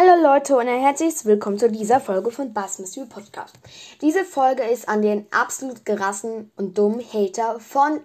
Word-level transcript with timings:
Hallo 0.00 0.22
Leute 0.22 0.54
und 0.54 0.68
ein 0.68 0.80
herzliches 0.80 1.24
Willkommen 1.24 1.58
zu 1.58 1.68
dieser 1.68 1.98
Folge 1.98 2.30
von 2.30 2.52
Bass 2.52 2.78
Mystery 2.78 3.06
Podcast. 3.06 3.56
Diese 4.00 4.24
Folge 4.24 4.62
ist 4.62 4.88
an 4.88 5.02
den 5.02 5.26
absolut 5.32 5.84
gerassen 5.84 6.52
und 6.54 6.78
dummen 6.78 7.00
Hater 7.00 7.58
von 7.58 7.98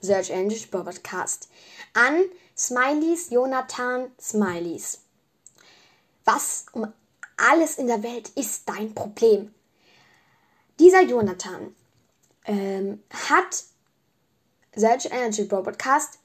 Search 0.00 0.30
Engine 0.30 0.66
Podcast. 0.68 1.48
An 1.94 2.24
Smileys 2.56 3.30
Jonathan 3.30 4.10
Smileys. 4.20 4.98
Was 6.24 6.66
um 6.72 6.92
alles 7.36 7.78
in 7.78 7.86
der 7.86 8.02
Welt 8.02 8.30
ist 8.30 8.68
dein 8.68 8.92
Problem? 8.92 9.54
Dieser 10.80 11.02
Jonathan 11.02 11.72
ähm, 12.46 13.00
hat 13.28 13.62
Search 14.74 15.04
Energy 15.04 15.44
Podcast 15.44 16.18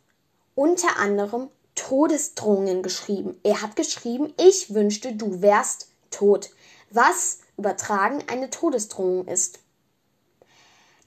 unter 0.56 0.98
anderem 0.98 1.50
Todesdrohungen 1.76 2.84
geschrieben. 2.84 3.40
Er 3.44 3.62
hat 3.62 3.76
geschrieben, 3.76 4.34
ich 4.40 4.74
wünschte, 4.74 5.14
du 5.14 5.42
wärst 5.42 5.88
tot. 6.12 6.52
Was 6.92 7.40
übertragen 7.58 8.24
eine 8.28 8.50
Todesdrohung 8.50 9.28
ist. 9.28 9.60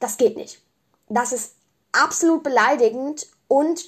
Das 0.00 0.16
geht 0.16 0.36
nicht. 0.36 0.60
Das 1.08 1.32
ist 1.32 1.54
absolut 1.92 2.42
beleidigend 2.42 3.26
und 3.48 3.84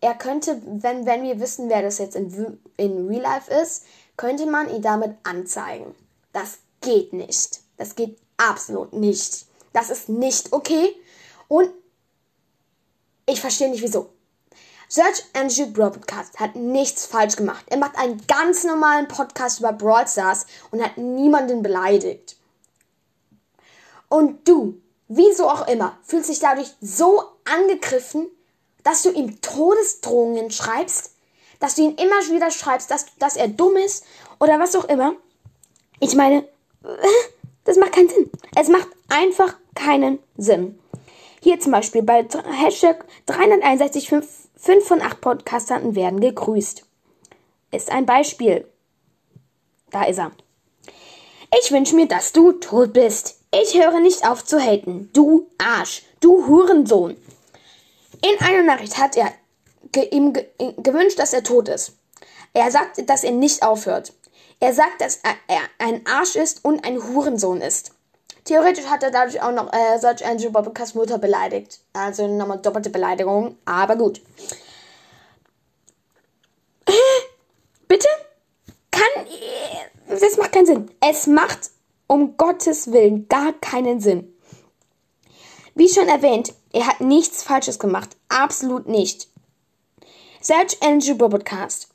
er 0.00 0.14
könnte, 0.14 0.60
wenn, 0.64 1.06
wenn 1.06 1.22
wir 1.22 1.40
wissen, 1.40 1.68
wer 1.68 1.82
das 1.82 1.98
jetzt 1.98 2.14
in, 2.16 2.60
in 2.76 3.08
Real 3.08 3.22
Life 3.22 3.52
ist, 3.52 3.84
könnte 4.16 4.46
man 4.46 4.68
ihn 4.70 4.82
damit 4.82 5.16
anzeigen. 5.22 5.94
Das 6.32 6.58
geht 6.80 7.12
nicht. 7.12 7.60
Das 7.76 7.94
geht 7.94 8.18
absolut 8.36 8.92
nicht. 8.92 9.46
Das 9.72 9.90
ist 9.90 10.08
nicht 10.08 10.52
okay. 10.52 10.94
Und 11.48 11.70
ich 13.26 13.40
verstehe 13.40 13.70
nicht 13.70 13.82
wieso. 13.82 14.10
Search 14.88 15.24
Engine 15.32 15.72
Broadcast 15.72 16.38
hat 16.38 16.56
nichts 16.56 17.06
falsch 17.06 17.36
gemacht. 17.36 17.64
Er 17.68 17.78
macht 17.78 17.96
einen 17.96 18.24
ganz 18.26 18.64
normalen 18.64 19.08
Podcast 19.08 19.60
über 19.60 19.72
Brawl 19.72 20.06
Stars 20.06 20.46
und 20.70 20.82
hat 20.82 20.98
niemanden 20.98 21.62
beleidigt. 21.62 22.36
Und 24.08 24.46
du, 24.46 24.80
wieso 25.08 25.48
auch 25.48 25.66
immer, 25.66 25.98
fühlst 26.02 26.28
dich 26.28 26.38
dadurch 26.38 26.72
so 26.80 27.24
angegriffen, 27.44 28.28
dass 28.82 29.02
du 29.02 29.10
ihm 29.10 29.40
Todesdrohungen 29.40 30.50
schreibst, 30.50 31.12
dass 31.58 31.74
du 31.74 31.82
ihn 31.82 31.96
immer 31.96 32.20
wieder 32.30 32.50
schreibst, 32.50 32.90
dass, 32.90 33.06
dass 33.18 33.36
er 33.36 33.48
dumm 33.48 33.76
ist 33.76 34.04
oder 34.38 34.60
was 34.60 34.76
auch 34.76 34.84
immer. 34.84 35.14
Ich 36.00 36.14
meine, 36.14 36.46
das 37.64 37.76
macht 37.76 37.92
keinen 37.92 38.10
Sinn. 38.10 38.30
Es 38.54 38.68
macht 38.68 38.88
einfach 39.08 39.56
keinen 39.74 40.18
Sinn. 40.36 40.78
Hier 41.40 41.58
zum 41.60 41.72
Beispiel 41.72 42.02
bei 42.02 42.26
Hashtag 42.52 43.04
361 43.26 44.08
5 44.56 44.86
von 44.86 45.02
8 45.02 45.20
Podcastern 45.20 45.94
werden 45.94 46.20
gegrüßt. 46.20 46.86
Ist 47.72 47.90
ein 47.90 48.06
Beispiel. 48.06 48.66
Da 49.90 50.04
ist 50.04 50.18
er. 50.18 50.32
Ich 51.60 51.70
wünsche 51.70 51.96
mir, 51.96 52.06
dass 52.06 52.32
du 52.32 52.52
tot 52.52 52.92
bist. 52.92 53.38
Ich 53.50 53.74
höre 53.74 54.00
nicht 54.00 54.26
auf 54.26 54.44
zu 54.44 54.60
haten. 54.60 55.10
Du 55.12 55.48
Arsch. 55.58 56.02
Du 56.20 56.46
Hurensohn. 56.46 57.16
In 58.22 58.46
einer 58.46 58.62
Nachricht 58.62 58.98
hat 58.98 59.16
er 59.16 59.32
ge 59.92 60.04
ihm 60.10 60.32
ge 60.32 60.46
gewünscht, 60.78 61.18
dass 61.18 61.32
er 61.32 61.42
tot 61.42 61.68
ist. 61.68 61.92
Er 62.52 62.70
sagt, 62.70 63.08
dass 63.08 63.24
er 63.24 63.32
nicht 63.32 63.62
aufhört. 63.62 64.12
Er 64.60 64.72
sagt, 64.72 65.00
dass 65.00 65.20
er 65.48 65.62
ein 65.78 66.06
Arsch 66.06 66.36
ist 66.36 66.64
und 66.64 66.84
ein 66.84 67.02
Hurensohn 67.02 67.60
ist. 67.60 67.93
Theoretisch 68.44 68.84
hat 68.86 69.02
er 69.02 69.10
dadurch 69.10 69.40
auch 69.40 69.52
noch 69.52 69.72
äh, 69.72 69.98
Search 69.98 70.24
Angel 70.24 70.50
Bobcats 70.50 70.94
Mutter 70.94 71.18
beleidigt. 71.18 71.80
Also 71.94 72.26
nochmal 72.26 72.58
doppelte 72.58 72.90
Beleidigung, 72.90 73.56
aber 73.64 73.96
gut. 73.96 74.20
Bitte? 77.88 78.08
Kann. 78.90 79.26
Das 80.08 80.36
macht 80.36 80.52
keinen 80.52 80.66
Sinn. 80.66 80.90
Es 81.00 81.26
macht 81.26 81.70
um 82.06 82.36
Gottes 82.36 82.92
Willen 82.92 83.28
gar 83.28 83.52
keinen 83.54 84.00
Sinn. 84.00 84.30
Wie 85.74 85.88
schon 85.88 86.08
erwähnt, 86.08 86.52
er 86.72 86.86
hat 86.86 87.00
nichts 87.00 87.42
Falsches 87.42 87.78
gemacht. 87.78 88.10
Absolut 88.28 88.86
nicht. 88.86 89.28
Search 90.40 90.76
Engine 90.80 91.16
Podcast 91.16 91.88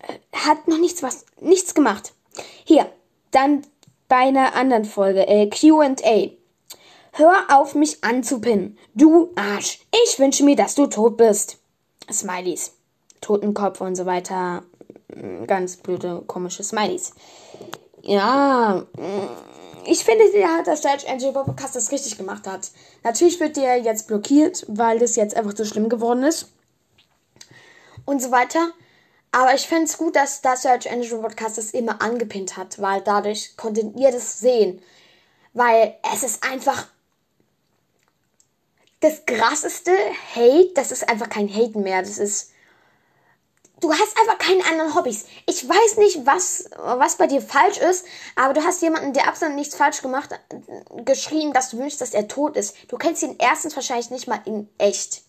äh, 0.00 0.18
hat 0.36 0.68
noch 0.68 0.78
nichts 0.78 1.02
was 1.02 1.24
nichts 1.40 1.74
gemacht. 1.74 2.12
Hier, 2.64 2.92
dann 3.30 3.66
bei 4.12 4.18
einer 4.18 4.54
anderen 4.54 4.84
Folge, 4.84 5.26
äh, 5.26 5.48
QA. 5.48 6.32
Hör 7.12 7.44
auf, 7.48 7.74
mich 7.74 8.04
anzupinnen. 8.04 8.76
Du 8.94 9.30
Arsch. 9.36 9.80
Ich 10.04 10.18
wünsche 10.18 10.44
mir, 10.44 10.54
dass 10.54 10.74
du 10.74 10.86
tot 10.86 11.16
bist. 11.16 11.56
Smileys. 12.12 12.74
Totenkopf 13.22 13.80
und 13.80 13.96
so 13.96 14.04
weiter. 14.04 14.64
Mm, 15.08 15.46
ganz 15.46 15.78
blöde, 15.78 16.22
komische 16.26 16.62
Smileys. 16.62 17.14
Ja, 18.02 18.84
mm, 18.98 19.86
ich 19.86 20.04
finde, 20.04 20.30
der 20.30 20.58
hat 20.58 20.66
das 20.66 20.82
Search 20.82 21.06
Engine 21.06 21.32
Podcast 21.32 21.74
das 21.74 21.90
richtig 21.90 22.18
gemacht 22.18 22.46
hat. 22.46 22.70
Natürlich 23.04 23.40
wird 23.40 23.56
der 23.56 23.78
jetzt 23.78 24.08
blockiert, 24.08 24.66
weil 24.68 24.98
das 24.98 25.16
jetzt 25.16 25.34
einfach 25.34 25.54
zu 25.54 25.64
schlimm 25.64 25.88
geworden 25.88 26.24
ist. 26.24 26.52
Und 28.04 28.20
so 28.20 28.30
weiter. 28.30 28.72
Aber 29.32 29.54
ich 29.54 29.66
finde 29.66 29.84
es 29.84 29.96
gut, 29.96 30.14
dass 30.14 30.42
das 30.42 30.62
Search 30.62 30.86
Engine 30.86 31.22
Podcast 31.22 31.58
das 31.58 31.70
immer 31.70 32.02
angepinnt 32.02 32.56
hat, 32.56 32.80
weil 32.80 33.00
dadurch 33.00 33.56
konntet 33.56 33.96
ihr 33.96 34.12
das 34.12 34.38
sehen. 34.38 34.82
Weil 35.54 35.96
es 36.14 36.22
ist 36.22 36.44
einfach 36.44 36.86
das 39.00 39.24
krasseste 39.26 39.92
Hate, 40.34 40.72
das 40.74 40.92
ist 40.92 41.08
einfach 41.08 41.28
kein 41.28 41.52
Hate 41.52 41.78
mehr, 41.78 42.02
das 42.02 42.18
ist 42.18 42.52
du 43.82 43.92
hast 43.92 44.16
einfach 44.16 44.38
keine 44.38 44.64
anderen 44.64 44.94
Hobbys. 44.94 45.26
Ich 45.46 45.68
weiß 45.68 45.98
nicht, 45.98 46.24
was, 46.24 46.70
was 46.76 47.16
bei 47.16 47.26
dir 47.26 47.42
falsch 47.42 47.78
ist, 47.78 48.06
aber 48.36 48.54
du 48.54 48.64
hast 48.64 48.80
jemanden, 48.80 49.12
der 49.12 49.28
absolut 49.28 49.56
nichts 49.56 49.74
falsch 49.74 50.00
gemacht, 50.02 50.30
geschrieben, 51.04 51.52
dass 51.52 51.70
du 51.70 51.78
wünschst, 51.78 52.00
dass 52.00 52.14
er 52.14 52.28
tot 52.28 52.56
ist. 52.56 52.76
Du 52.88 52.96
kennst 52.96 53.22
ihn 53.22 53.36
erstens 53.38 53.74
wahrscheinlich 53.76 54.10
nicht 54.10 54.28
mal 54.28 54.40
in 54.44 54.68
echt. 54.78 55.22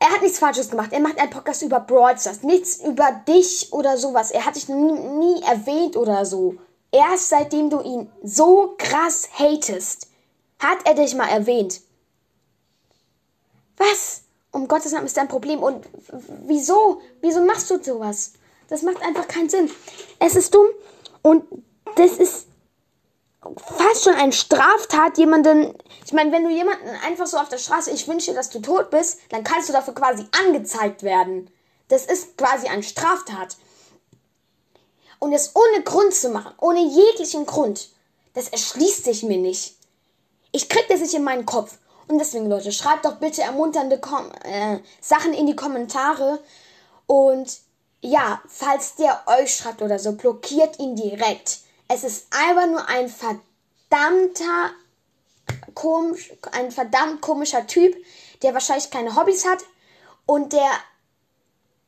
Er 0.00 0.10
hat 0.10 0.22
nichts 0.22 0.38
Falsches 0.38 0.70
gemacht. 0.70 0.92
Er 0.92 1.00
macht 1.00 1.18
einen 1.18 1.30
Podcast 1.30 1.62
über 1.62 1.78
Brawl 1.78 2.18
Stars. 2.18 2.42
Nichts 2.42 2.82
über 2.82 3.22
dich 3.28 3.68
oder 3.70 3.98
sowas. 3.98 4.30
Er 4.30 4.46
hat 4.46 4.56
dich 4.56 4.68
nie, 4.68 4.92
nie 4.92 5.42
erwähnt 5.42 5.96
oder 5.96 6.24
so. 6.24 6.56
Erst 6.90 7.28
seitdem 7.28 7.68
du 7.70 7.80
ihn 7.82 8.10
so 8.22 8.74
krass 8.78 9.28
hatest, 9.32 10.08
hat 10.58 10.78
er 10.84 10.94
dich 10.94 11.14
mal 11.14 11.28
erwähnt. 11.28 11.82
Was? 13.76 14.22
Um 14.50 14.66
Gottes 14.66 14.92
Namen 14.92 15.06
ist 15.06 15.16
dein 15.16 15.28
Problem. 15.28 15.62
Und 15.62 15.86
wieso? 16.46 17.02
Wieso 17.20 17.44
machst 17.44 17.70
du 17.70 17.80
sowas? 17.82 18.32
Das 18.68 18.82
macht 18.82 19.02
einfach 19.02 19.28
keinen 19.28 19.50
Sinn. 19.50 19.70
Es 20.18 20.34
ist 20.34 20.54
dumm 20.54 20.66
und 21.22 21.44
das 21.96 22.12
ist 22.12 22.46
fast 23.56 24.04
schon 24.04 24.14
eine 24.14 24.32
Straftat, 24.32 25.18
jemanden. 25.18 25.74
Ich 26.04 26.12
meine, 26.12 26.32
wenn 26.32 26.44
du 26.44 26.50
jemanden 26.50 26.88
einfach 27.06 27.26
so 27.26 27.38
auf 27.38 27.48
der 27.48 27.58
Straße, 27.58 27.90
ich 27.90 28.06
wünsche, 28.06 28.34
dass 28.34 28.50
du 28.50 28.60
tot 28.60 28.90
bist, 28.90 29.20
dann 29.30 29.44
kannst 29.44 29.68
du 29.68 29.72
dafür 29.72 29.94
quasi 29.94 30.26
angezeigt 30.44 31.02
werden. 31.02 31.50
Das 31.88 32.04
ist 32.04 32.36
quasi 32.36 32.68
eine 32.68 32.82
Straftat. 32.82 33.56
Und 35.18 35.32
es 35.32 35.54
ohne 35.54 35.82
Grund 35.82 36.14
zu 36.14 36.30
machen, 36.30 36.54
ohne 36.58 36.80
jeglichen 36.80 37.46
Grund, 37.46 37.90
das 38.34 38.48
erschließt 38.48 39.04
sich 39.04 39.22
mir 39.22 39.38
nicht. 39.38 39.74
Ich 40.52 40.68
krieg 40.68 40.86
das 40.88 41.00
nicht 41.00 41.14
in 41.14 41.24
meinen 41.24 41.46
Kopf. 41.46 41.78
Und 42.08 42.18
deswegen, 42.18 42.48
Leute, 42.48 42.72
schreibt 42.72 43.04
doch 43.04 43.16
bitte 43.16 43.42
ermunternde 43.42 44.00
Kom 44.00 44.32
äh, 44.42 44.78
Sachen 45.00 45.32
in 45.32 45.46
die 45.46 45.56
Kommentare. 45.56 46.40
Und 47.06 47.58
ja, 48.00 48.40
falls 48.48 48.96
der 48.96 49.22
euch 49.26 49.54
schreibt 49.54 49.82
oder 49.82 49.98
so, 49.98 50.12
blockiert 50.12 50.78
ihn 50.78 50.96
direkt. 50.96 51.60
Es 51.92 52.04
ist 52.04 52.28
einfach 52.30 52.68
nur 52.68 52.88
ein 52.88 53.08
verdammter, 53.08 54.70
komisch, 55.74 56.32
ein 56.52 56.70
verdammt 56.70 57.20
komischer 57.20 57.66
Typ, 57.66 57.96
der 58.42 58.54
wahrscheinlich 58.54 58.92
keine 58.92 59.16
Hobbys 59.16 59.44
hat 59.44 59.58
und 60.24 60.52
der 60.52 60.70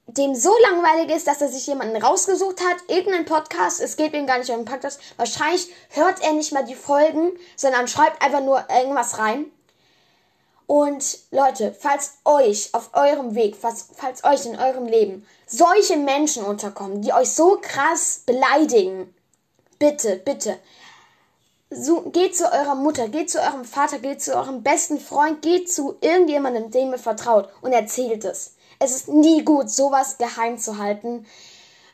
dem 0.09 0.35
so 0.35 0.53
langweilig 0.63 1.15
ist, 1.15 1.29
dass 1.29 1.41
er 1.41 1.49
sich 1.49 1.69
jemanden 1.69 2.03
rausgesucht 2.03 2.61
hat, 2.61 2.79
irgendeinen 2.89 3.27
Podcast, 3.27 3.81
es 3.81 3.97
geht 3.97 4.13
ihm 4.13 4.27
gar 4.27 4.39
nicht 4.39 4.51
um 4.51 4.57
den 4.57 4.65
Podcast, 4.65 5.01
wahrscheinlich 5.17 5.73
hört 5.91 6.21
er 6.21 6.33
nicht 6.33 6.53
mal 6.53 6.65
die 6.65 6.75
Folgen, 6.75 7.31
sondern 7.55 7.87
schreibt 7.87 8.21
einfach 8.21 8.43
nur 8.43 8.69
irgendwas 8.71 9.19
rein. 9.19 9.45
Und 10.67 11.21
Leute, 11.31 11.77
falls 11.79 12.15
euch 12.25 12.71
auf 12.75 12.91
eurem 12.95 13.37
Weg, 13.37 13.55
falls, 13.55 13.91
falls 13.95 14.25
euch 14.25 14.47
in 14.47 14.59
eurem 14.59 14.87
Leben 14.87 15.25
solche 15.47 15.97
Menschen 15.97 16.43
unterkommen, 16.43 17.03
die 17.03 17.13
euch 17.13 17.31
so 17.31 17.61
krass 17.63 18.23
beleidigen, 18.27 19.15
bitte, 19.83 20.17
bitte, 20.25 20.59
so, 21.71 22.03
geht 22.03 22.37
zu 22.37 22.45
eurer 22.45 22.77
Mutter, 22.77 23.09
geht 23.09 23.31
zu 23.31 23.41
eurem 23.41 23.65
Vater, 23.65 23.99
geht 23.99 24.23
zu 24.23 24.37
eurem 24.37 24.63
besten 24.63 25.01
Freund, 25.01 25.43
geht 25.43 25.73
zu 25.73 25.97
irgendjemandem, 26.01 26.71
dem 26.71 26.93
ihr 26.93 26.99
vertraut 26.99 27.49
und 27.63 27.73
erzählt 27.73 28.25
es. 28.25 28.55
Es 28.79 28.95
ist 28.95 29.09
nie 29.09 29.45
gut, 29.45 29.71
sowas 29.71 30.19
geheim 30.19 30.59
zu 30.59 30.79
halten. 30.79 31.27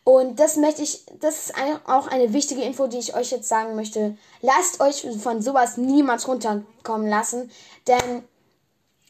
Und 0.05 0.39
das 0.39 0.57
möchte 0.57 0.83
ich, 0.83 1.07
das 1.21 1.47
ist 1.47 1.55
auch 1.87 2.09
eine 2.09 2.35
wichtige 2.35 2.61
Info, 2.63 2.89
die 2.89 2.99
ich 2.99 3.15
euch 3.15 3.31
jetzt 3.31 3.49
sagen 3.49 3.75
möchte. 3.75 4.19
Lasst 4.43 4.81
euch 4.81 5.07
von 5.23 5.41
sowas 5.41 5.79
niemals 5.79 6.29
runterkommen 6.29 7.09
lassen, 7.09 7.51
denn 7.87 8.25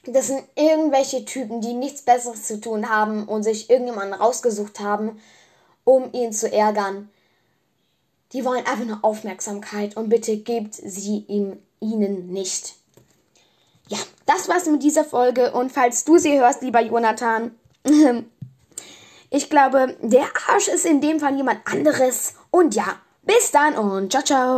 das 0.05 0.29
sind 0.29 0.45
irgendwelche 0.55 1.25
Typen, 1.25 1.61
die 1.61 1.75
nichts 1.75 2.03
Besseres 2.03 2.45
zu 2.45 2.61
tun 2.61 2.89
haben 2.89 3.27
und 3.27 3.43
sich 3.43 3.71
irgendjemanden 3.71 4.15
rausgesucht 4.15 4.79
haben 4.79 5.21
um 5.89 6.13
ihn 6.13 6.35
zu 6.35 6.53
ärgern. 6.53 7.09
Die 8.33 8.45
wollen 8.45 8.67
einfach 8.67 8.85
nur 8.85 8.99
Aufmerksamkeit 9.03 9.97
und 9.97 10.09
bitte 10.09 10.37
gebt 10.37 10.75
sie 10.75 11.25
ihm, 11.29 11.57
ihnen 11.81 12.29
nicht. 12.29 12.75
Ja, 13.89 13.99
das 14.27 14.49
war's 14.49 14.67
mit 14.67 14.83
dieser 14.83 15.05
Folge 15.05 15.53
und 15.53 15.73
falls 15.73 16.05
du 16.05 16.19
sie 16.19 16.39
hörst, 16.39 16.63
lieber 16.63 16.83
Jonathan, 16.83 17.53
ich 19.31 19.49
glaube, 19.49 19.97
der 20.03 20.27
Arsch 20.49 20.69
ist 20.69 20.85
in 20.85 21.01
dem 21.01 21.21
Fall 21.21 21.37
jemand 21.37 21.61
anderes. 21.67 22.35
Und 22.51 22.75
ja, 22.75 23.01
bis 23.23 23.51
dann 23.51 23.77
und 23.77 24.13
ciao, 24.13 24.23
ciao. 24.23 24.57